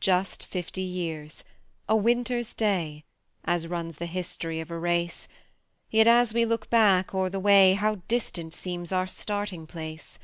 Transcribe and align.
Just 0.00 0.46
fifty 0.46 0.80
years 0.80 1.44
a 1.86 1.94
winter's 1.94 2.54
day 2.54 3.04
As 3.44 3.66
runs 3.66 3.98
the 3.98 4.06
history 4.06 4.58
of 4.58 4.70
a 4.70 4.78
race; 4.78 5.28
Yet, 5.90 6.08
as 6.08 6.32
we 6.32 6.46
look 6.46 6.70
back 6.70 7.14
o'er 7.14 7.28
the 7.28 7.38
way, 7.38 7.74
How 7.74 7.96
distant 8.08 8.54
seems 8.54 8.90
our 8.90 9.06
starting 9.06 9.66
place! 9.66 10.18